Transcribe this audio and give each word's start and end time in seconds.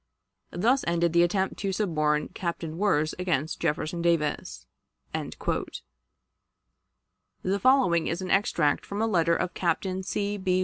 Thus 0.49 0.83
ended 0.87 1.13
the 1.13 1.21
attempt 1.21 1.57
to 1.57 1.71
suborn 1.71 2.29
Captain 2.29 2.79
Wirz 2.79 3.13
against 3.19 3.59
Jefferson 3.59 4.01
Davis." 4.01 4.65
The 5.13 5.35
following 7.59 8.07
is 8.07 8.19
an 8.19 8.31
extract 8.31 8.83
from 8.83 8.99
a 8.99 9.05
letter 9.05 9.35
of 9.35 9.53
Captain 9.53 10.01
C. 10.01 10.37
B. 10.37 10.59